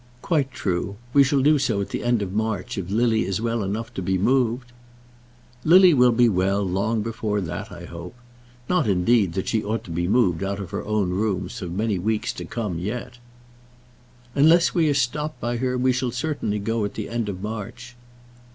"Quite 0.23 0.51
true. 0.51 0.95
We 1.13 1.23
shall 1.23 1.43
do 1.43 1.59
so 1.59 1.79
at 1.79 1.89
the 1.89 2.03
end 2.03 2.23
of 2.23 2.33
March, 2.33 2.75
if 2.75 2.89
Lily 2.89 3.23
is 3.23 3.39
well 3.39 3.61
enough 3.61 3.93
to 3.93 4.01
be 4.01 4.17
moved." 4.17 4.71
"Lily 5.63 5.93
will 5.93 6.11
be 6.11 6.27
well 6.27 6.63
long 6.63 7.03
before 7.03 7.39
that, 7.39 7.71
I 7.71 7.85
hope; 7.85 8.15
not, 8.67 8.87
indeed, 8.89 9.33
that 9.33 9.47
she 9.47 9.63
ought 9.63 9.83
to 9.83 9.91
be 9.91 10.07
moved 10.07 10.43
out 10.43 10.57
of 10.59 10.71
her 10.71 10.83
own 10.83 11.11
rooms 11.11 11.59
for 11.59 11.67
many 11.67 11.99
weeks 11.99 12.33
to 12.33 12.45
come 12.45 12.79
yet." 12.79 13.19
"Unless 14.33 14.73
we 14.73 14.89
are 14.89 14.95
stopped 14.95 15.39
by 15.39 15.57
her 15.57 15.77
we 15.77 15.91
shall 15.93 16.09
certainly 16.09 16.57
go 16.57 16.83
at 16.83 16.95
the 16.95 17.07
end 17.07 17.29
of 17.29 17.43
March." 17.43 17.95